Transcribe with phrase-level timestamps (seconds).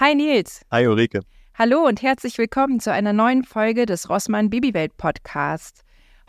[0.00, 0.62] Hi Nils.
[0.72, 1.20] Hi Ulrike.
[1.56, 5.82] Hallo und herzlich willkommen zu einer neuen Folge des Rossmann Babywelt Podcasts.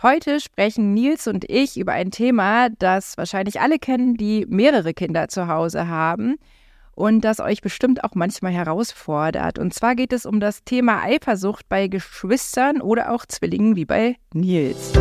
[0.03, 5.29] Heute sprechen Nils und ich über ein Thema, das wahrscheinlich alle kennen, die mehrere Kinder
[5.29, 6.36] zu Hause haben
[6.93, 9.58] und das euch bestimmt auch manchmal herausfordert.
[9.58, 14.18] Und zwar geht es um das Thema Eifersucht bei Geschwistern oder auch Zwillingen wie bei
[14.32, 14.94] Nils.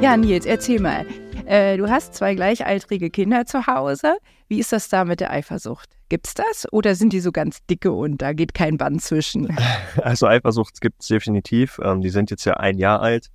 [0.00, 1.06] Ja, Nils, erzähl mal.
[1.52, 4.16] Äh, du hast zwei gleichaltrige Kinder zu Hause.
[4.48, 5.98] Wie ist das da mit der Eifersucht?
[6.08, 9.54] Gibt's das oder sind die so ganz dicke und da geht kein Band zwischen?
[10.02, 11.78] Also Eifersucht gibt es definitiv.
[11.84, 13.28] Ähm, die sind jetzt ja ein Jahr alt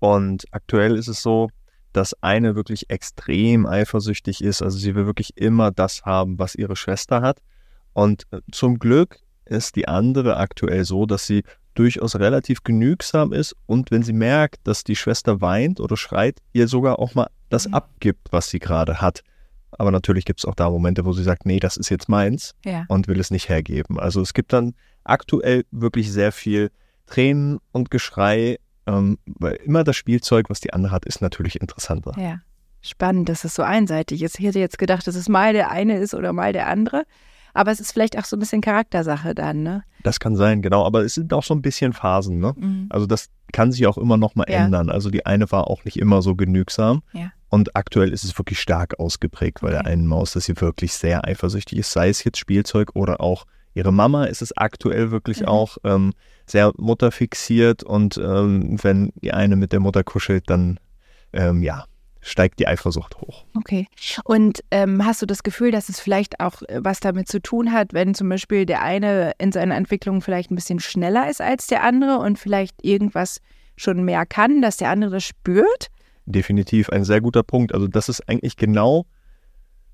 [0.00, 1.48] und aktuell ist es so,
[1.92, 4.62] dass eine wirklich extrem eifersüchtig ist.
[4.62, 7.38] Also sie will wirklich immer das haben, was ihre Schwester hat.
[7.92, 13.54] Und äh, zum Glück ist die andere aktuell so, dass sie durchaus relativ genügsam ist
[13.66, 17.68] und wenn sie merkt, dass die Schwester weint oder schreit, ihr sogar auch mal das
[17.68, 17.74] mhm.
[17.74, 19.22] abgibt, was sie gerade hat.
[19.72, 22.54] Aber natürlich gibt es auch da Momente, wo sie sagt, nee, das ist jetzt meins
[22.64, 22.84] ja.
[22.88, 23.98] und will es nicht hergeben.
[23.98, 26.70] Also es gibt dann aktuell wirklich sehr viel
[27.06, 32.12] Tränen und Geschrei, ähm, weil immer das Spielzeug, was die andere hat, ist natürlich interessanter.
[32.18, 32.40] Ja,
[32.82, 34.38] spannend, dass es so einseitig ist.
[34.38, 37.04] Ich hätte jetzt gedacht, dass es mal der eine ist oder mal der andere.
[37.54, 39.82] Aber es ist vielleicht auch so ein bisschen Charaktersache dann, ne?
[40.02, 40.84] Das kann sein, genau.
[40.84, 42.54] Aber es sind auch so ein bisschen Phasen, ne?
[42.56, 42.86] Mhm.
[42.90, 44.64] Also das kann sich auch immer noch mal ja.
[44.64, 44.90] ändern.
[44.90, 47.02] Also die eine war auch nicht immer so genügsam.
[47.12, 47.32] Ja.
[47.48, 49.82] Und aktuell ist es wirklich stark ausgeprägt, weil okay.
[49.82, 53.46] der einen Maus, dass sie wirklich sehr eifersüchtig ist, sei es jetzt Spielzeug oder auch
[53.74, 55.46] ihre Mama ist es aktuell wirklich mhm.
[55.46, 56.12] auch ähm,
[56.46, 60.80] sehr mutterfixiert und ähm, wenn die eine mit der Mutter kuschelt, dann
[61.32, 61.84] ähm, ja,
[62.20, 63.44] steigt die Eifersucht hoch.
[63.56, 63.86] Okay.
[64.24, 67.72] Und ähm, hast du das Gefühl, dass es vielleicht auch äh, was damit zu tun
[67.72, 71.66] hat, wenn zum Beispiel der eine in seiner Entwicklung vielleicht ein bisschen schneller ist als
[71.66, 73.40] der andere und vielleicht irgendwas
[73.76, 75.88] schon mehr kann, dass der andere das spürt?
[76.26, 77.74] Definitiv ein sehr guter Punkt.
[77.74, 79.06] Also das ist eigentlich genau,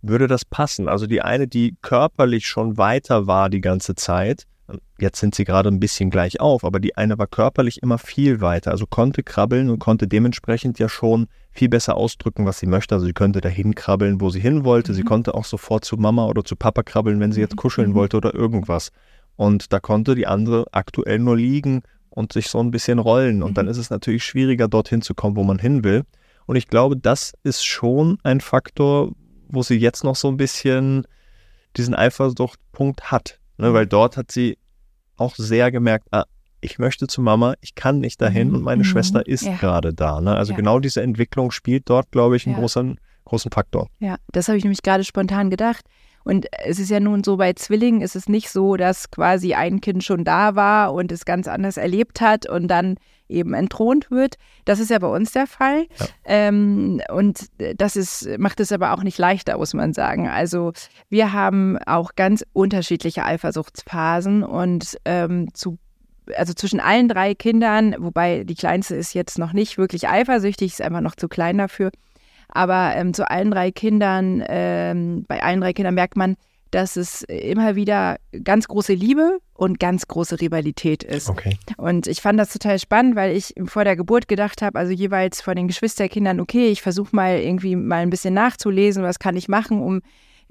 [0.03, 0.89] würde das passen.
[0.89, 4.47] Also die eine, die körperlich schon weiter war die ganze Zeit,
[4.99, 8.41] Jetzt sind sie gerade ein bisschen gleich auf, aber die eine war körperlich immer viel
[8.41, 12.95] weiter, also konnte krabbeln und konnte dementsprechend ja schon viel besser ausdrücken, was sie möchte.
[12.95, 14.93] Also sie könnte dahin krabbeln, wo sie hin wollte.
[14.93, 14.97] Mhm.
[14.97, 17.95] Sie konnte auch sofort zu Mama oder zu Papa krabbeln, wenn sie jetzt kuscheln mhm.
[17.95, 18.91] wollte oder irgendwas.
[19.37, 23.43] Und da konnte die andere aktuell nur liegen und sich so ein bisschen rollen.
[23.43, 23.55] Und mhm.
[23.55, 26.03] dann ist es natürlich schwieriger, dorthin zu kommen, wo man hin will.
[26.47, 29.13] Und ich glaube, das ist schon ein Faktor,
[29.49, 31.07] wo sie jetzt noch so ein bisschen
[31.77, 33.39] diesen Eifersuchtpunkt hat.
[33.59, 34.59] Ne, weil dort hat sie
[35.17, 36.25] auch sehr gemerkt, ah,
[36.61, 38.85] ich möchte zu Mama, ich kann nicht dahin und meine mhm.
[38.85, 39.57] Schwester ist ja.
[39.57, 40.21] gerade da.
[40.21, 40.35] Ne?
[40.35, 40.57] Also ja.
[40.57, 42.61] genau diese Entwicklung spielt dort, glaube ich, einen ja.
[42.61, 43.89] großen, großen Faktor.
[43.99, 45.85] Ja, das habe ich nämlich gerade spontan gedacht.
[46.25, 49.81] Und es ist ja nun so, bei Zwillingen ist es nicht so, dass quasi ein
[49.81, 52.97] Kind schon da war und es ganz anders erlebt hat und dann
[53.29, 54.37] eben entthront wird.
[54.65, 55.87] Das ist ja bei uns der Fall.
[55.99, 56.07] Ja.
[56.25, 60.29] Ähm, und das ist, macht es aber auch nicht leichter, muss man sagen.
[60.29, 60.73] Also
[61.09, 65.79] wir haben auch ganz unterschiedliche Eifersuchtsphasen und ähm, zu
[66.35, 70.83] also zwischen allen drei Kindern, wobei die kleinste ist jetzt noch nicht wirklich eifersüchtig, ist
[70.83, 71.91] einfach noch zu klein dafür.
[72.49, 76.37] Aber ähm, zu allen drei Kindern, ähm, bei allen drei Kindern merkt man,
[76.71, 81.29] dass es immer wieder ganz große Liebe und ganz große Rivalität ist.
[81.29, 81.59] Okay.
[81.77, 85.41] Und ich fand das total spannend, weil ich vor der Geburt gedacht habe, also jeweils
[85.41, 89.49] vor den Geschwisterkindern, okay, ich versuche mal irgendwie mal ein bisschen nachzulesen, was kann ich
[89.49, 90.03] machen, um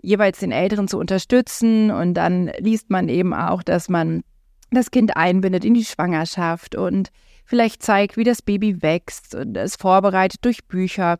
[0.02, 1.92] jeweils den Älteren zu unterstützen.
[1.92, 4.24] Und dann liest man eben auch, dass man
[4.72, 7.10] das Kind einbindet in die Schwangerschaft und
[7.46, 11.18] vielleicht zeigt, wie das Baby wächst und es vorbereitet durch Bücher.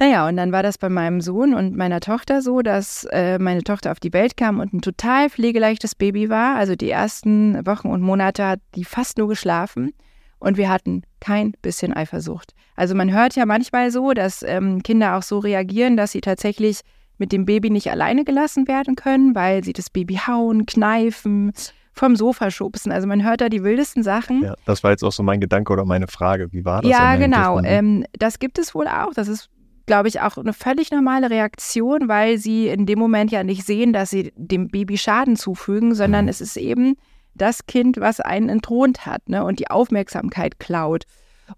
[0.00, 3.62] Naja, und dann war das bei meinem Sohn und meiner Tochter so, dass äh, meine
[3.62, 6.56] Tochter auf die Welt kam und ein total pflegeleichtes Baby war.
[6.56, 9.92] Also die ersten Wochen und Monate hat die fast nur geschlafen
[10.38, 12.54] und wir hatten kein bisschen Eifersucht.
[12.76, 16.80] Also man hört ja manchmal so, dass ähm, Kinder auch so reagieren, dass sie tatsächlich
[17.18, 21.52] mit dem Baby nicht alleine gelassen werden können, weil sie das Baby hauen, kneifen,
[21.92, 22.90] vom Sofa schubsen.
[22.90, 24.44] Also man hört da die wildesten Sachen.
[24.44, 26.50] Ja, das war jetzt auch so mein Gedanke oder meine Frage.
[26.52, 26.90] Wie war das?
[26.90, 27.60] Ja, genau.
[27.60, 29.12] Ähm, das gibt es wohl auch.
[29.12, 29.50] Das ist
[29.90, 33.92] glaube ich, auch eine völlig normale Reaktion, weil sie in dem Moment ja nicht sehen,
[33.92, 36.28] dass sie dem Baby Schaden zufügen, sondern mhm.
[36.28, 36.94] es ist eben
[37.34, 41.06] das Kind, was einen entthront hat ne, und die Aufmerksamkeit klaut.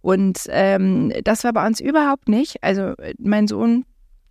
[0.00, 2.64] Und ähm, das war bei uns überhaupt nicht.
[2.64, 3.84] Also mein Sohn,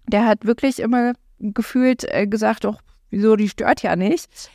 [0.08, 2.82] der hat wirklich immer gefühlt äh, gesagt, doch,
[3.12, 4.50] wieso, die stört ja nicht.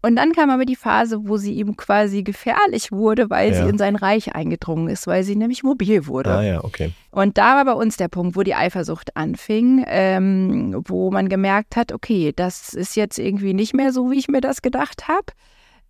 [0.00, 3.62] Und dann kam aber die Phase, wo sie ihm quasi gefährlich wurde, weil ja.
[3.62, 6.30] sie in sein Reich eingedrungen ist, weil sie nämlich mobil wurde.
[6.30, 6.92] Ah ja, okay.
[7.10, 11.74] Und da war bei uns der Punkt, wo die Eifersucht anfing, ähm, wo man gemerkt
[11.74, 15.26] hat, okay, das ist jetzt irgendwie nicht mehr so, wie ich mir das gedacht habe.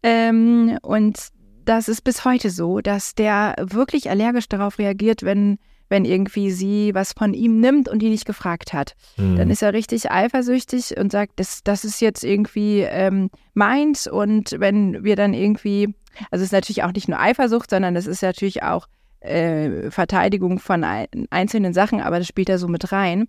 [0.03, 1.19] Ähm, und
[1.67, 5.59] das ist bis heute so, dass der wirklich allergisch darauf reagiert, wenn
[5.89, 8.95] wenn irgendwie sie was von ihm nimmt und die nicht gefragt hat.
[9.17, 9.37] Mhm.
[9.37, 14.07] Dann ist er richtig eifersüchtig und sagt, das, das ist jetzt irgendwie ähm, meins.
[14.07, 15.95] Und wenn wir dann irgendwie,
[16.31, 18.87] also es ist natürlich auch nicht nur Eifersucht, sondern es ist natürlich auch
[19.21, 23.29] äh, Verteidigung von ein, einzelnen Sachen, aber das spielt da so mit rein.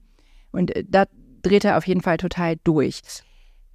[0.51, 1.05] Und äh, da
[1.41, 3.01] dreht er auf jeden Fall total durch.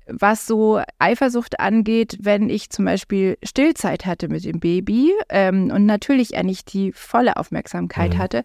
[0.06, 5.86] Was so Eifersucht angeht, wenn ich zum Beispiel Stillzeit hatte mit dem Baby ähm, und
[5.86, 8.19] natürlich er nicht die volle Aufmerksamkeit Mhm.
[8.19, 8.44] hatte,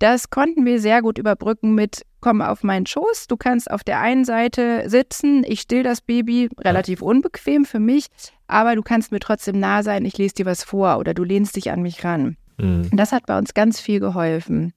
[0.00, 4.00] das konnten wir sehr gut überbrücken mit komm auf meinen Schoß, du kannst auf der
[4.00, 8.06] einen Seite sitzen, ich still das Baby, relativ unbequem für mich,
[8.46, 11.56] aber du kannst mir trotzdem nah sein, ich lese dir was vor oder du lehnst
[11.56, 12.36] dich an mich ran.
[12.58, 12.90] Mhm.
[12.92, 14.72] Das hat bei uns ganz viel geholfen.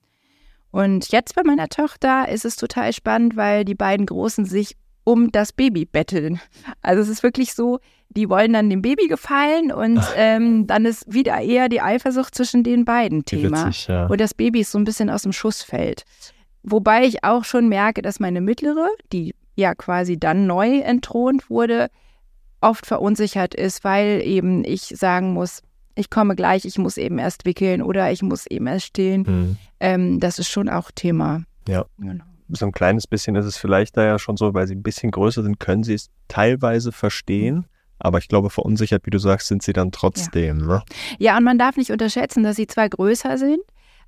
[0.71, 5.31] Und jetzt bei meiner Tochter ist es total spannend, weil die beiden Großen sich um
[5.31, 6.39] das Baby betteln.
[6.81, 7.79] Also es ist wirklich so,
[8.15, 12.63] die wollen dann dem Baby gefallen und ähm, dann ist wieder eher die Eifersucht zwischen
[12.63, 13.68] den beiden Thema.
[13.68, 14.07] witzig, ja.
[14.07, 16.04] Und das Baby ist so ein bisschen aus dem Schuss fällt.
[16.63, 21.89] Wobei ich auch schon merke, dass meine mittlere, die ja quasi dann neu entthront wurde,
[22.62, 25.62] oft verunsichert ist, weil eben ich sagen muss,
[25.95, 29.21] ich komme gleich, ich muss eben erst wickeln oder ich muss eben erst stillen.
[29.27, 29.57] Mhm.
[29.80, 31.44] Ähm, das ist schon auch Thema.
[31.68, 31.86] Ja.
[32.00, 32.24] Genau.
[32.50, 35.12] so ein kleines bisschen ist es vielleicht da ja schon so, weil sie ein bisschen
[35.12, 37.65] größer sind, können sie es teilweise verstehen.
[38.03, 40.57] Aber ich glaube, verunsichert, wie du sagst, sind sie dann trotzdem.
[40.57, 40.83] Ne?
[41.19, 43.61] Ja, und man darf nicht unterschätzen, dass sie zwar größer sind,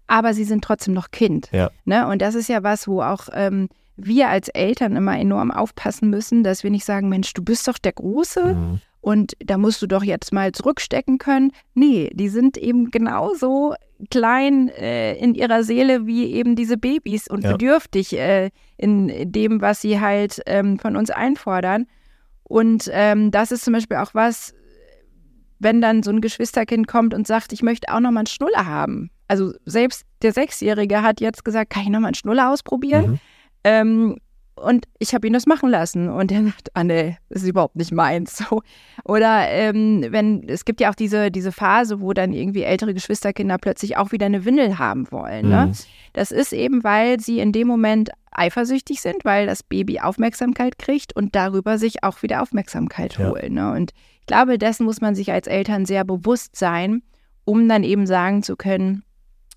[0.07, 1.49] aber sie sind trotzdem noch Kind.
[1.51, 1.71] Ja.
[1.85, 2.07] Ne?
[2.07, 6.43] Und das ist ja was, wo auch ähm, wir als Eltern immer enorm aufpassen müssen,
[6.43, 8.81] dass wir nicht sagen, Mensch, du bist doch der Große Mhm.
[9.01, 11.51] und da musst du doch jetzt mal zurückstecken können.
[11.73, 13.73] Nee, die sind eben genauso
[14.11, 17.53] klein äh, in ihrer Seele wie eben diese Babys und Ja.
[17.53, 21.87] bedürftig äh, in dem, was sie halt ähm, von uns einfordern.
[22.47, 24.53] Und ähm, das ist zum Beispiel auch was,
[25.59, 28.65] wenn dann so ein Geschwisterkind kommt und sagt, ich möchte auch noch mal einen Schnuller
[28.65, 29.09] haben.
[29.27, 33.11] Also selbst der Sechsjährige hat jetzt gesagt, kann ich noch mal einen Schnuller ausprobieren?
[33.11, 33.19] Mhm.
[33.63, 34.17] Ähm,
[34.55, 36.09] und ich habe ihn das machen lassen.
[36.09, 38.43] Und er sagt, ah nee, das ist überhaupt nicht meins.
[38.49, 38.61] So.
[39.03, 43.57] Oder ähm, wenn, es gibt ja auch diese, diese Phase, wo dann irgendwie ältere Geschwisterkinder
[43.57, 45.49] plötzlich auch wieder eine Windel haben wollen.
[45.49, 45.67] Ne?
[45.67, 45.73] Mhm.
[46.13, 51.15] Das ist eben, weil sie in dem Moment eifersüchtig sind, weil das Baby Aufmerksamkeit kriegt
[51.15, 53.29] und darüber sich auch wieder Aufmerksamkeit Ja.
[53.29, 53.53] holen.
[53.53, 53.71] Ne?
[53.71, 57.01] Und ich glaube, dessen muss man sich als Eltern sehr bewusst sein,
[57.45, 59.03] um dann eben sagen zu können,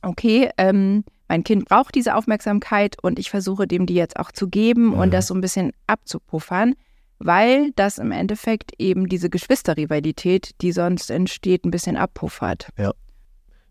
[0.03, 4.48] okay, ähm, mein Kind braucht diese Aufmerksamkeit und ich versuche dem die jetzt auch zu
[4.48, 4.94] geben Mhm.
[4.94, 6.75] und das so ein bisschen abzupuffern,
[7.19, 12.69] weil das im Endeffekt eben diese Geschwisterrivalität, die sonst entsteht, ein bisschen abpuffert.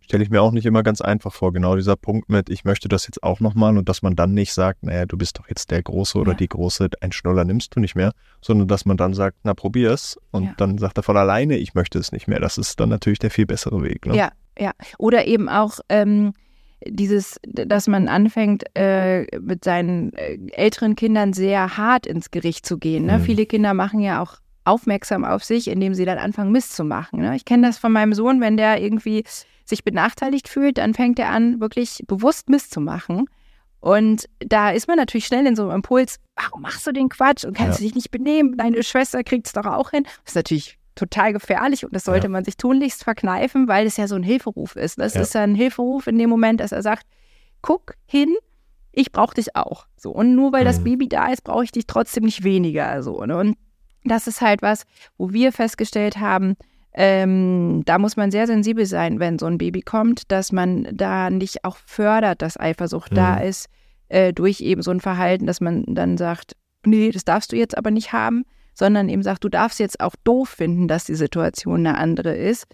[0.01, 2.88] Stelle ich mir auch nicht immer ganz einfach vor, genau dieser Punkt mit, ich möchte
[2.88, 5.69] das jetzt auch nochmal und dass man dann nicht sagt, naja, du bist doch jetzt
[5.69, 6.38] der Große oder Ja.
[6.38, 10.18] die Große, ein Schnuller nimmst du nicht mehr, sondern dass man dann sagt, na probier's
[10.31, 10.54] und Ja.
[10.56, 12.39] dann sagt er von alleine, ich möchte es nicht mehr.
[12.39, 14.06] Das ist dann natürlich der viel bessere Weg.
[14.06, 14.15] Ne?
[14.15, 14.71] Ja, ja.
[14.98, 16.31] Oder eben auch ähm,
[16.86, 22.78] dieses, dass man anfängt, äh, mit seinen äh, älteren Kindern sehr hart ins Gericht zu
[22.78, 23.06] gehen.
[23.06, 23.18] Ne?
[23.18, 23.24] Mhm.
[23.24, 24.36] Viele Kinder machen ja auch
[24.66, 27.22] aufmerksam auf sich, indem sie dann anfangen, Mist zu machen.
[27.22, 27.36] Ne?
[27.36, 29.24] Ich kenne das von meinem Sohn, wenn der irgendwie
[29.66, 33.26] sich benachteiligt fühlt, dann fängt er an, wirklich bewusst Mist zu machen.
[33.80, 37.46] Und da ist man natürlich schnell in so einem Impuls, warum machst du den Quatsch
[37.46, 37.86] und kannst Ja.
[37.86, 38.58] dich nicht benehmen?
[38.58, 40.04] Deine Schwester kriegt es doch auch hin.
[40.04, 42.32] Das ist natürlich total gefährlich und das sollte Ja.
[42.32, 45.00] man sich tunlichst verkneifen, weil es ja so ein Hilferuf ist.
[45.00, 45.22] Das Ja.
[45.22, 47.06] ist ja ein Hilferuf in dem Moment, dass er sagt,
[47.62, 48.36] guck hin,
[48.92, 49.88] ich brauche dich auch.
[49.96, 50.84] So und nur weil das Mhm.
[50.84, 53.02] Baby da ist, brauche ich dich trotzdem nicht weniger.
[53.04, 53.38] So ne?
[53.38, 53.58] und
[54.04, 54.83] das ist halt was,
[55.18, 56.56] wo wir festgestellt haben,
[56.94, 61.30] ähm, da muss man sehr sensibel sein, wenn so ein Baby kommt, dass man da
[61.30, 63.44] nicht auch fördert, dass Eifersucht da Mhm.
[63.44, 63.68] ist,
[64.10, 66.56] äh, durch eben so ein Verhalten, dass man dann sagt,
[66.86, 68.45] nee, das darfst du jetzt aber nicht haben,
[68.78, 72.66] sondern eben sagt, du darfst jetzt auch doof finden, dass die Situation eine andere ist,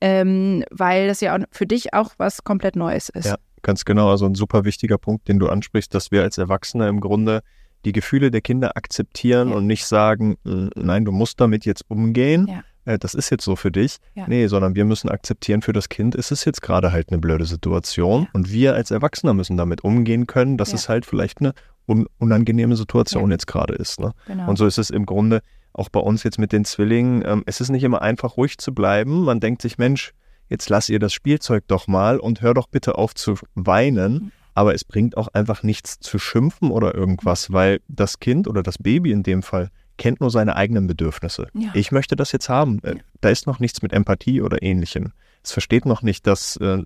[0.00, 3.26] ähm, weil das ja auch für dich auch was komplett Neues ist.
[3.26, 3.36] Ja.
[3.62, 7.00] Ganz genau, also ein super wichtiger Punkt, den du ansprichst, dass wir als Erwachsene im
[7.00, 7.40] Grunde
[7.84, 9.56] die Gefühle der Kinder akzeptieren Ja.
[9.56, 12.46] und nicht sagen, äh, nein, du musst damit jetzt umgehen.
[12.46, 12.62] Ja.
[12.84, 13.96] Äh, Das ist jetzt so für dich.
[14.14, 14.26] Ja.
[14.28, 17.44] Nee, sondern wir müssen akzeptieren, für das Kind ist es jetzt gerade halt eine blöde
[17.46, 18.22] Situation.
[18.22, 18.28] Ja.
[18.32, 20.76] Und wir als Erwachsener müssen damit umgehen können, dass Ja.
[20.76, 21.52] es halt vielleicht eine
[21.88, 24.00] un unangenehme Situation jetzt gerade ist.
[24.00, 24.12] Ne?
[24.26, 24.48] Genau.
[24.48, 25.40] Und so ist es im Grunde
[25.72, 27.22] auch bei uns jetzt mit den Zwillingen.
[27.24, 29.24] Ähm, es ist nicht immer einfach, ruhig zu bleiben.
[29.24, 30.12] Man denkt sich, Mensch,
[30.48, 34.12] jetzt lass ihr das Spielzeug doch mal und hör doch bitte auf zu weinen.
[34.12, 34.32] Mhm.
[34.54, 38.78] Aber es bringt auch einfach nichts zu schimpfen oder irgendwas, weil das Kind oder das
[38.78, 41.48] Baby in dem Fall kennt nur seine eigenen Bedürfnisse.
[41.54, 41.70] Ja.
[41.74, 42.82] Ich möchte das jetzt haben.
[42.82, 45.12] Äh, Da ist noch nichts mit Empathie oder ähnlichem.
[45.44, 46.82] Es versteht noch nicht, dass äh,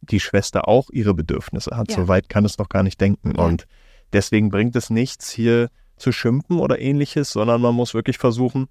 [0.00, 1.90] die Schwester auch ihre Bedürfnisse hat.
[1.90, 1.96] Ja.
[1.96, 3.34] So weit kann es noch gar nicht denken.
[3.36, 3.44] Ja.
[3.44, 3.66] Und
[4.12, 8.68] deswegen bringt es nichts, hier zu schimpfen oder ähnliches, sondern man muss wirklich versuchen,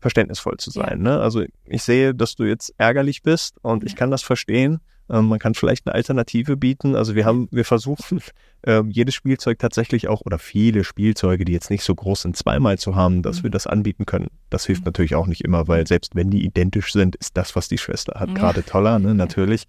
[0.00, 1.00] verständnisvoll zu sein.
[1.00, 1.20] Ne?
[1.20, 4.80] Also ich sehe, dass du jetzt ärgerlich bist und ich kann das verstehen,
[5.10, 6.94] Ähm, man kann vielleicht eine Alternative bieten.
[6.94, 8.20] Also wir haben, wir versuchen,
[8.66, 12.78] ähm, jedes Spielzeug tatsächlich auch oder viele Spielzeuge, die jetzt nicht so groß sind, zweimal
[12.78, 13.44] zu haben, dass mhm.
[13.44, 14.28] wir das anbieten können.
[14.50, 14.88] Das hilft mhm.
[14.88, 18.20] natürlich auch nicht immer, weil selbst wenn die identisch sind, ist das, was die Schwester
[18.20, 18.34] hat, ja.
[18.34, 19.64] gerade toller, ne, natürlich.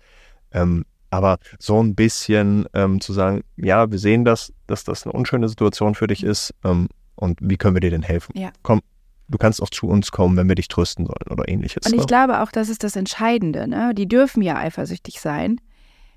[0.51, 5.13] Ähm, aber so ein bisschen ähm, zu sagen, ja, wir sehen das, dass das eine
[5.13, 8.37] unschöne Situation für dich ist ähm, und wie können wir dir denn helfen?
[8.37, 8.51] Ja.
[8.63, 8.81] Komm,
[9.27, 11.85] du kannst auch zu uns kommen, wenn wir dich trösten sollen oder ähnliches.
[11.85, 13.67] Und ich glaube auch, das ist das Entscheidende.
[13.67, 13.93] Ne?
[13.95, 15.59] Die dürfen ja eifersüchtig sein.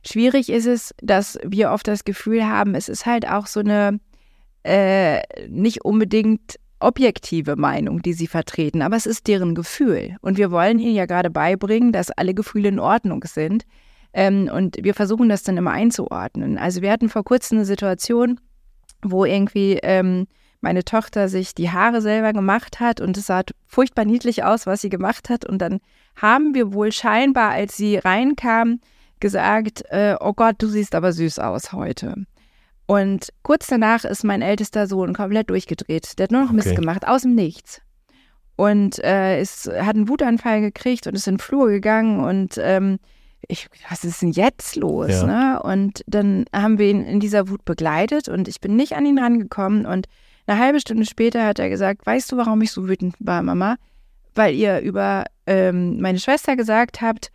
[0.04, 4.00] Schwierig ist es, dass wir oft das Gefühl haben, es ist halt auch so eine
[4.64, 10.16] äh, nicht unbedingt objektive Meinung, die sie vertreten, aber es ist deren Gefühl.
[10.20, 13.64] Und wir wollen ihnen ja gerade beibringen, dass alle Gefühle in Ordnung sind.
[14.12, 16.58] Ähm, und wir versuchen das dann immer einzuordnen.
[16.58, 18.40] Also wir hatten vor kurzem eine Situation,
[19.02, 20.26] wo irgendwie ähm,
[20.60, 24.80] meine Tochter sich die Haare selber gemacht hat und es sah furchtbar niedlich aus, was
[24.80, 25.44] sie gemacht hat.
[25.44, 25.80] Und dann
[26.16, 28.80] haben wir wohl scheinbar, als sie reinkam,
[29.18, 32.26] gesagt, äh, oh Gott, du siehst aber süß aus heute.
[32.86, 36.18] Und kurz danach ist mein ältester Sohn komplett durchgedreht.
[36.18, 36.56] Der hat nur noch okay.
[36.56, 37.80] Mist gemacht, aus dem Nichts.
[38.56, 42.98] Und äh, ist, hat einen Wutanfall gekriegt und ist in den Flur gegangen und ähm,
[43.48, 45.10] ich, was ist denn jetzt los?
[45.10, 45.26] Ja.
[45.26, 45.62] Ne?
[45.62, 49.18] Und dann haben wir ihn in dieser Wut begleitet und ich bin nicht an ihn
[49.18, 50.06] rangekommen und
[50.46, 53.76] eine halbe Stunde später hat er gesagt, weißt du, warum ich so wütend war, Mama?
[54.34, 57.30] Weil ihr über ähm, meine Schwester gesagt habt,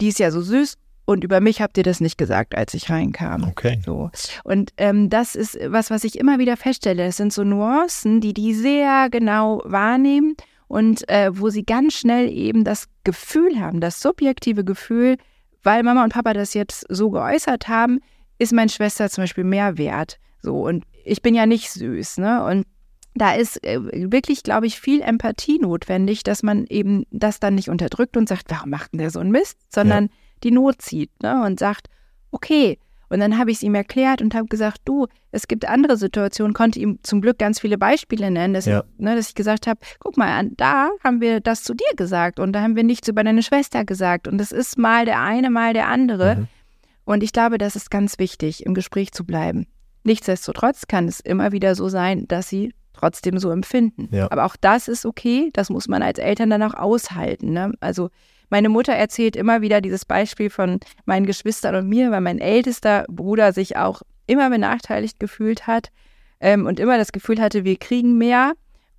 [0.00, 0.76] die ist ja so süß
[1.06, 3.44] und über mich habt ihr das nicht gesagt, als ich reinkam.
[3.44, 3.80] Okay.
[3.84, 4.10] So.
[4.44, 7.04] Und ähm, das ist was, was ich immer wieder feststelle.
[7.04, 10.34] Es sind so Nuancen, die die sehr genau wahrnehmen
[10.68, 15.16] und äh, wo sie ganz schnell eben das Gefühl haben, das subjektive Gefühl,
[15.62, 18.00] weil Mama und Papa das jetzt so geäußert haben,
[18.38, 20.18] ist meine Schwester zum Beispiel mehr wert.
[20.42, 22.44] So, und ich bin ja nicht süß, ne?
[22.44, 22.66] Und
[23.14, 27.70] da ist äh, wirklich, glaube ich, viel Empathie notwendig, dass man eben das dann nicht
[27.70, 30.10] unterdrückt und sagt, warum macht denn der so einen Mist, sondern ja.
[30.42, 31.42] die Not zieht ne?
[31.44, 31.88] und sagt,
[32.32, 32.78] okay.
[33.08, 36.54] Und dann habe ich es ihm erklärt und habe gesagt, du, es gibt andere Situationen,
[36.54, 38.80] konnte ihm zum Glück ganz viele Beispiele nennen, dass, ja.
[38.80, 42.40] ich, ne, dass ich gesagt habe, guck mal, da haben wir das zu dir gesagt
[42.40, 45.50] und da haben wir nichts über deine Schwester gesagt und es ist mal der eine,
[45.50, 46.36] mal der andere.
[46.36, 46.48] Mhm.
[47.04, 49.66] Und ich glaube, das ist ganz wichtig, im Gespräch zu bleiben.
[50.02, 54.08] Nichtsdestotrotz kann es immer wieder so sein, dass sie trotzdem so empfinden.
[54.10, 54.30] Ja.
[54.30, 57.52] Aber auch das ist okay, das muss man als Eltern dann auch aushalten.
[57.52, 57.72] Ne?
[57.80, 58.10] Also
[58.48, 63.04] meine Mutter erzählt immer wieder dieses Beispiel von meinen Geschwistern und mir, weil mein ältester
[63.08, 65.90] Bruder sich auch immer benachteiligt gefühlt hat
[66.40, 68.52] ähm, und immer das Gefühl hatte, wir kriegen mehr.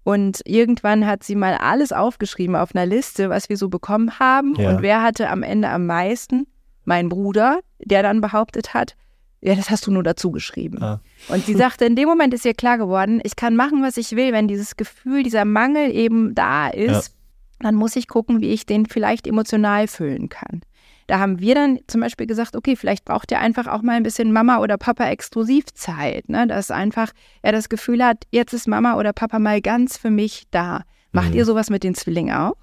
[0.03, 4.55] Und irgendwann hat sie mal alles aufgeschrieben auf einer Liste, was wir so bekommen haben.
[4.55, 4.69] Ja.
[4.69, 6.47] Und wer hatte am Ende am meisten?
[6.85, 8.95] Mein Bruder, der dann behauptet hat,
[9.41, 10.81] ja, das hast du nur dazu geschrieben.
[10.81, 11.01] Ah.
[11.27, 14.15] Und sie sagte, in dem Moment ist ihr klar geworden, ich kann machen, was ich
[14.15, 17.13] will, wenn dieses Gefühl, dieser Mangel eben da ist, ja.
[17.59, 20.61] Dann muss ich gucken, wie ich den vielleicht emotional füllen kann.
[21.07, 24.03] Da haben wir dann zum Beispiel gesagt, okay, vielleicht braucht er einfach auch mal ein
[24.03, 26.47] bisschen Mama oder Papa Exklusivzeit, ne?
[26.47, 27.11] dass einfach
[27.41, 30.83] er das Gefühl hat, jetzt ist Mama oder Papa mal ganz für mich da.
[31.13, 31.35] Macht mhm.
[31.35, 32.55] ihr sowas mit den Zwillingen auch?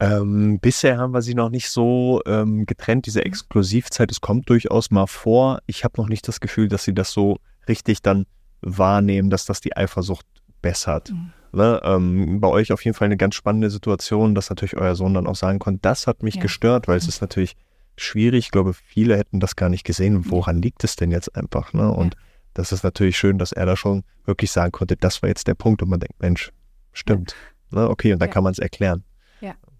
[0.00, 4.10] Ähm, bisher haben wir sie noch nicht so ähm, getrennt, diese Exklusivzeit.
[4.10, 5.60] Es kommt durchaus mal vor.
[5.66, 7.38] Ich habe noch nicht das Gefühl, dass sie das so
[7.68, 8.26] richtig dann
[8.60, 10.26] wahrnehmen, dass das die Eifersucht
[10.62, 11.10] bessert.
[11.10, 11.32] Mhm.
[11.54, 11.80] Ne?
[11.84, 15.26] Ähm, bei euch auf jeden Fall eine ganz spannende Situation, dass natürlich euer Sohn dann
[15.26, 16.42] auch sagen konnte, das hat mich ja.
[16.42, 17.56] gestört, weil es ist natürlich
[17.96, 18.46] schwierig.
[18.46, 20.30] Ich glaube, viele hätten das gar nicht gesehen.
[20.30, 21.72] Woran liegt es denn jetzt einfach?
[21.72, 21.90] Ne?
[21.90, 22.20] Und ja.
[22.54, 25.54] das ist natürlich schön, dass er da schon wirklich sagen konnte, das war jetzt der
[25.54, 26.50] Punkt und man denkt, Mensch,
[26.92, 27.34] stimmt.
[27.70, 27.80] Ja.
[27.80, 27.90] Ne?
[27.90, 29.04] Okay, und dann kann man es erklären.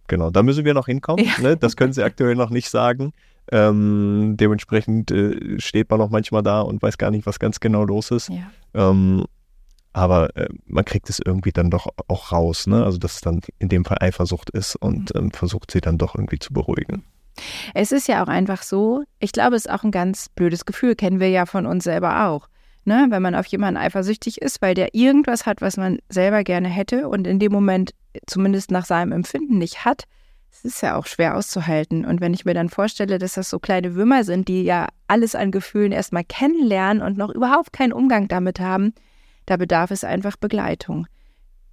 [0.06, 1.24] Genau, da müssen wir noch hinkommen.
[1.24, 1.40] Ja.
[1.40, 1.56] Ne?
[1.56, 3.12] Das können sie aktuell noch nicht sagen.
[3.52, 7.84] Ähm, dementsprechend äh, steht man auch manchmal da und weiß gar nicht, was ganz genau
[7.84, 8.28] los ist.
[8.28, 8.50] Ja.
[8.74, 9.24] Ähm,
[9.94, 12.84] aber äh, man kriegt es irgendwie dann doch auch raus, ne?
[12.84, 15.20] Also dass es dann in dem Fall Eifersucht ist und mhm.
[15.20, 17.04] ähm, versucht sie dann doch irgendwie zu beruhigen.
[17.72, 20.94] Es ist ja auch einfach so, ich glaube, es ist auch ein ganz blödes Gefühl,
[20.94, 22.48] kennen wir ja von uns selber auch.
[22.84, 23.06] Ne?
[23.08, 27.08] Wenn man auf jemanden eifersüchtig ist, weil der irgendwas hat, was man selber gerne hätte
[27.08, 27.92] und in dem Moment
[28.26, 30.04] zumindest nach seinem Empfinden nicht hat,
[30.52, 32.04] es ist ja auch schwer auszuhalten.
[32.04, 35.34] Und wenn ich mir dann vorstelle, dass das so kleine Würmer sind, die ja alles
[35.34, 38.92] an Gefühlen erstmal kennenlernen und noch überhaupt keinen Umgang damit haben,
[39.46, 41.06] da bedarf es einfach Begleitung.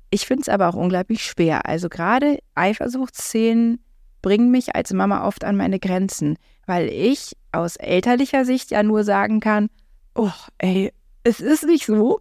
[0.10, 1.66] Ich finde es aber auch unglaublich schwer.
[1.66, 3.80] Also gerade Eifersuchtsszenen
[4.22, 9.04] bringen mich als Mama oft an meine Grenzen, weil ich aus elterlicher Sicht ja nur
[9.04, 9.70] sagen kann,
[10.16, 10.92] oh, ey,
[11.24, 12.20] es ist nicht so.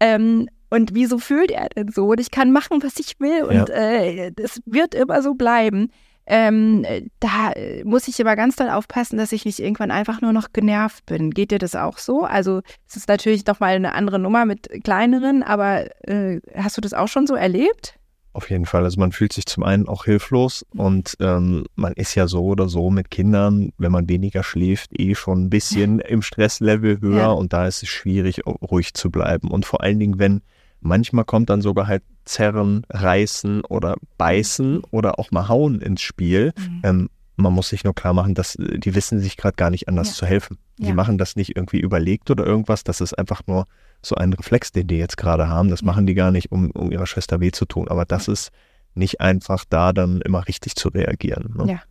[0.00, 2.06] Ähm, und wieso fühlt er denn so?
[2.08, 3.44] Und ich kann machen, was ich will.
[3.44, 3.74] Und ja.
[3.74, 5.90] äh, das wird immer so bleiben.
[6.26, 6.86] Ähm,
[7.20, 7.52] da
[7.84, 11.30] muss ich aber ganz doll aufpassen, dass ich nicht irgendwann einfach nur noch genervt bin.
[11.30, 12.22] Geht dir das auch so?
[12.22, 16.80] Also es ist natürlich noch mal eine andere Nummer mit kleineren, aber äh, hast du
[16.80, 17.98] das auch schon so erlebt?
[18.34, 18.84] Auf jeden Fall.
[18.84, 22.66] Also man fühlt sich zum einen auch hilflos und ähm, man ist ja so oder
[22.68, 27.30] so mit Kindern, wenn man weniger schläft, eh schon ein bisschen im Stresslevel höher ja.
[27.30, 29.50] und da ist es schwierig, ruhig zu bleiben.
[29.50, 30.40] Und vor allen Dingen, wenn
[30.82, 36.52] manchmal kommt dann sogar halt Zerren, Reißen oder Beißen oder auch mal Hauen ins Spiel.
[36.58, 36.80] Mhm.
[36.82, 39.88] Ähm, man muss sich nur klar machen, dass äh, die wissen sich gerade gar nicht
[39.88, 40.14] anders ja.
[40.14, 40.58] zu helfen.
[40.78, 40.94] Die ja.
[40.94, 42.84] machen das nicht irgendwie überlegt oder irgendwas.
[42.84, 43.66] Das ist einfach nur
[44.02, 45.70] so ein Reflex, den die jetzt gerade haben.
[45.70, 47.88] Das machen die gar nicht, um, um ihrer Schwester weh zu tun.
[47.88, 48.50] Aber das ist
[48.94, 51.54] nicht einfach da, dann immer richtig zu reagieren.
[51.56, 51.72] Ne?
[51.72, 51.82] Ja.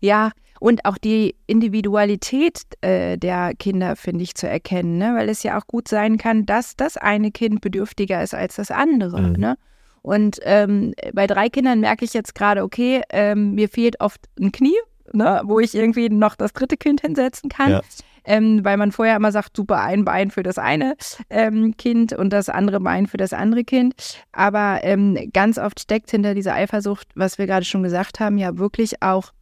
[0.00, 5.14] Ja, und auch die Individualität äh, der Kinder, finde ich, zu erkennen, ne?
[5.16, 8.70] weil es ja auch gut sein kann, dass das eine Kind bedürftiger ist als das
[8.70, 9.20] andere.
[9.20, 9.32] Mhm.
[9.32, 9.58] Ne?
[10.02, 14.52] Und ähm, bei drei Kindern merke ich jetzt gerade, okay, ähm, mir fehlt oft ein
[14.52, 14.76] Knie,
[15.12, 15.42] ne?
[15.44, 17.70] wo ich irgendwie noch das dritte Kind hinsetzen kann.
[17.70, 17.80] Ja
[18.24, 20.94] ähm, weil man vorher immer sagt, super, ein Bein für das eine
[21.30, 23.94] ähm, Kind und das andere Bein für das andere Kind.
[24.32, 28.58] Aber ähm, ganz oft steckt hinter dieser Eifersucht, was wir gerade schon gesagt haben, ja
[28.58, 29.32] wirklich auch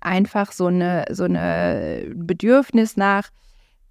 [0.00, 3.28] einfach so eine, so eine Bedürfnis nach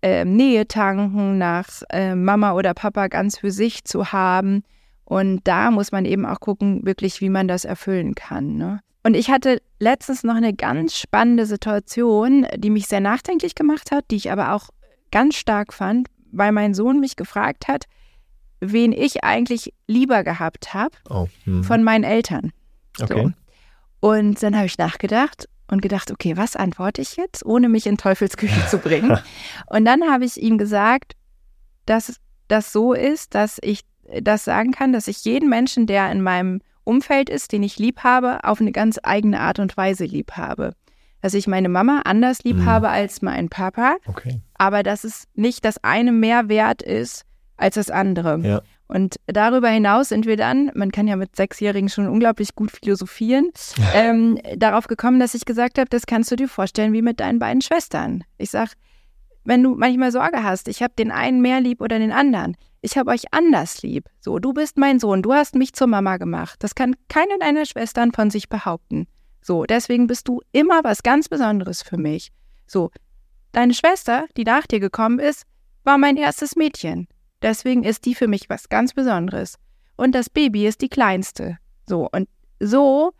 [0.02, 4.64] äh, Nähe tanken, nach äh, Mama oder Papa ganz für sich zu haben.
[5.06, 8.56] Und da muss man eben auch gucken, wirklich, wie man das erfüllen kann.
[8.58, 8.80] Ne?
[9.04, 14.06] Und ich hatte letztens noch eine ganz spannende Situation, die mich sehr nachdenklich gemacht hat,
[14.12, 14.70] die ich aber auch
[15.12, 17.86] ganz stark fand, weil mein Sohn mich gefragt hat,
[18.60, 21.64] wen ich eigentlich lieber gehabt habe oh, hm.
[21.64, 22.52] von meinen Eltern.
[23.02, 23.34] Okay.
[24.02, 24.08] So.
[24.10, 27.98] Und dann habe ich nachgedacht und gedacht, okay, was antworte ich jetzt, ohne mich in
[27.98, 29.18] Teufelsküche zu bringen?
[29.68, 31.14] Und dann habe ich ihm gesagt,
[31.86, 33.82] dass das so ist, dass ich
[34.22, 38.00] das sagen kann, dass ich jeden Menschen, der in meinem Umfeld ist, den ich lieb
[38.00, 40.74] habe, auf eine ganz eigene Art und Weise lieb habe.
[41.22, 42.66] Dass ich meine Mama anders lieb mhm.
[42.66, 44.42] habe als mein Papa, okay.
[44.56, 47.26] aber dass es nicht das eine mehr wert ist
[47.58, 48.40] als das andere.
[48.40, 48.62] Ja.
[48.90, 53.52] Und darüber hinaus sind wir dann, man kann ja mit Sechsjährigen schon unglaublich gut philosophieren,
[53.94, 57.38] ähm, darauf gekommen, dass ich gesagt habe, das kannst du dir vorstellen wie mit deinen
[57.38, 58.24] beiden Schwestern.
[58.40, 58.72] Ich sage,
[59.46, 62.98] wenn du manchmal Sorge hast, ich habe den einen mehr lieb oder den anderen, ich
[62.98, 64.10] habe euch anders lieb.
[64.22, 66.56] So, du bist mein Sohn, du hast mich zur Mama gemacht.
[66.64, 69.06] Das kann keine deiner Schwestern von sich behaupten.
[69.42, 72.32] So, deswegen bist du immer was ganz Besonderes für mich.
[72.66, 72.90] So,
[73.52, 75.44] deine Schwester, die nach dir gekommen ist,
[75.84, 77.08] war mein erstes Mädchen.
[77.42, 79.58] Deswegen ist die für mich was ganz Besonderes.
[79.96, 81.58] Und das Baby ist die kleinste.
[81.86, 82.28] So, und
[82.60, 83.14] so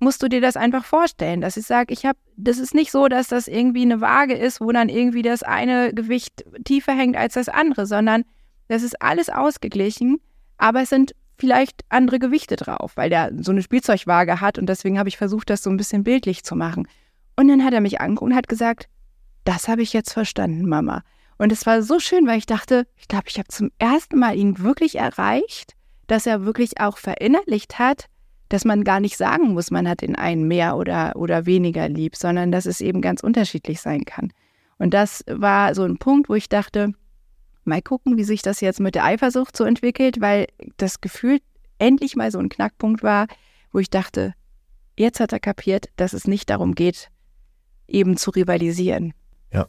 [0.00, 3.08] musst du dir das einfach vorstellen, dass ich sage, ich habe, das ist nicht so,
[3.08, 7.34] dass das irgendwie eine Waage ist, wo dann irgendwie das eine Gewicht tiefer hängt als
[7.34, 8.24] das andere, sondern
[8.68, 10.20] das ist alles ausgeglichen,
[10.56, 14.98] aber es sind vielleicht andere Gewichte drauf, weil der so eine Spielzeugwaage hat und deswegen
[14.98, 16.86] habe ich versucht, das so ein bisschen bildlich zu machen.
[17.36, 18.88] Und dann hat er mich angeguckt und hat gesagt,
[19.44, 21.02] das habe ich jetzt verstanden, Mama.
[21.38, 24.36] Und es war so schön, weil ich dachte, ich glaube, ich habe zum ersten Mal
[24.36, 25.74] ihn wirklich erreicht,
[26.06, 28.06] dass er wirklich auch verinnerlicht hat,
[28.48, 32.16] dass man gar nicht sagen muss, man hat den einen mehr oder, oder weniger lieb,
[32.16, 34.32] sondern dass es eben ganz unterschiedlich sein kann.
[34.78, 36.94] Und das war so ein Punkt, wo ich dachte,
[37.68, 40.46] Mal gucken, wie sich das jetzt mit der Eifersucht so entwickelt, weil
[40.78, 41.38] das Gefühl
[41.78, 43.26] endlich mal so ein Knackpunkt war,
[43.72, 44.34] wo ich dachte,
[44.96, 47.10] jetzt hat er kapiert, dass es nicht darum geht,
[47.86, 49.12] eben zu rivalisieren.
[49.52, 49.68] Ja.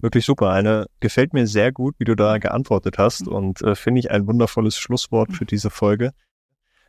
[0.00, 0.50] Wirklich super.
[0.50, 3.32] Eine gefällt mir sehr gut, wie du da geantwortet hast mhm.
[3.32, 6.12] und äh, finde ich ein wundervolles Schlusswort für diese Folge.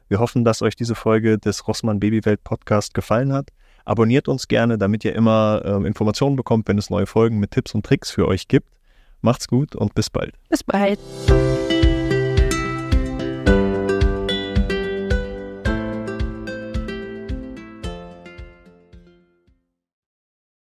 [0.07, 3.49] Wir hoffen, dass euch diese Folge des Rossmann Babywelt Podcast gefallen hat.
[3.85, 7.73] Abonniert uns gerne, damit ihr immer äh, Informationen bekommt, wenn es neue Folgen mit Tipps
[7.73, 8.69] und Tricks für euch gibt.
[9.21, 10.33] Macht's gut und bis bald.
[10.49, 10.99] Bis bald.